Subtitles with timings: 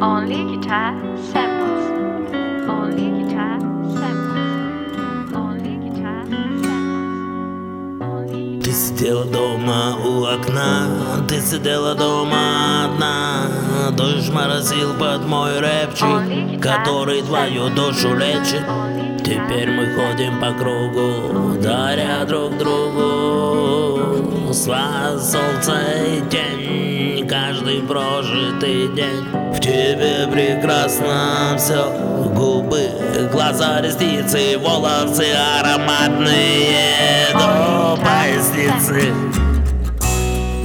[0.00, 0.94] Only guitar
[1.32, 1.90] samples.
[2.70, 3.58] Only guitar
[3.98, 5.34] samples.
[5.34, 6.22] Only guitar
[6.62, 8.00] samples.
[8.00, 10.86] Only Ты сидела дома у окна,
[11.26, 13.48] ты сидела дома одна
[13.96, 18.62] Дождь морозил под мой рэпчик, который твою душу лечит
[19.24, 25.72] Теперь мы ходим по кругу, даря друг другу С вас солнце
[26.06, 26.67] и тень,
[27.58, 29.26] каждый прожитый день.
[29.52, 31.90] В тебе прекрасно все,
[32.34, 32.90] губы,
[33.32, 35.26] глаза, ресницы, волосы
[35.60, 37.26] ароматные.
[37.32, 39.12] До поясницы.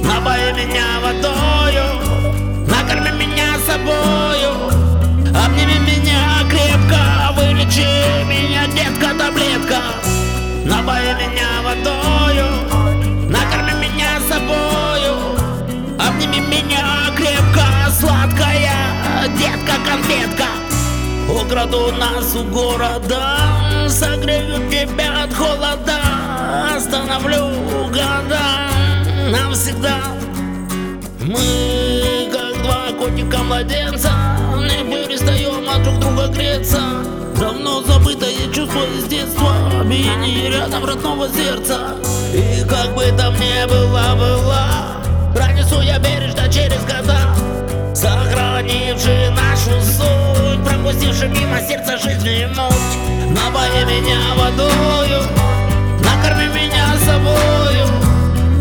[0.04, 1.63] Напои меня водою,
[19.84, 20.46] конфетка
[21.28, 23.38] Украду нас у города,
[23.88, 26.00] согрею тебя от холода
[26.76, 27.48] Остановлю
[27.88, 28.40] года
[29.30, 29.96] навсегда.
[31.20, 34.10] Мы, как два котика-младенца
[34.58, 36.80] Не перестаем от друг друга греться.
[37.38, 39.54] Давно забытое чувство из детства
[39.84, 41.96] Биение рядом родного сердца.
[42.34, 45.02] И как бы там ни было, была
[45.34, 47.18] Пронесу я бережно через года
[47.94, 49.43] Сохранивший нашу
[50.84, 55.22] суть Пропустивший мимо сердца жизни муть Напои меня водою
[56.00, 57.86] Накорми меня собою.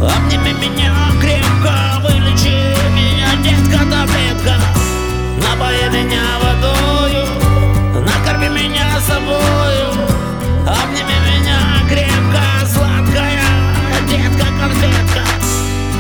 [0.02, 4.56] Обними меня крепко Вылечи меня, детка, таблетка
[5.38, 7.26] Напои меня водою
[7.94, 10.08] Накорми меня собою.
[10.66, 13.42] Обними меня крепко Сладкая
[14.08, 15.24] детка, конфетка.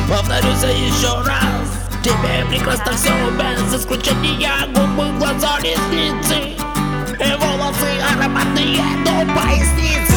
[0.07, 1.42] Повторюсь еще раз
[2.03, 6.35] Тебе прекрасно все без исключения Губы, глаза, ресницы.
[7.17, 10.13] И волосы ароматные до поясницы.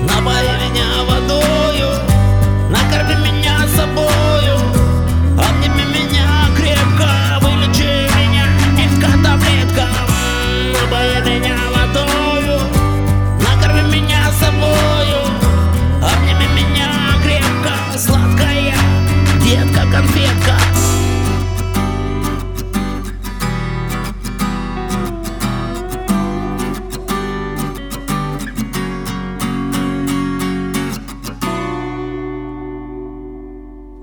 [0.00, 1.90] Напои меня водою
[2.70, 4.56] Накорми меня собою.
[5.36, 6.26] Обними меня
[6.56, 7.10] крепко
[7.42, 9.88] Вылечи меня низко таблетка
[10.80, 12.60] Напои меня водою
[13.42, 15.20] Накорми меня собою.
[16.02, 16.88] Обними меня
[17.22, 18.74] крепко Сладкая
[19.44, 20.75] детка конфетка